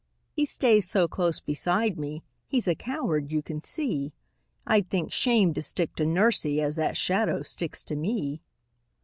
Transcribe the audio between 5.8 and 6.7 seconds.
to nursie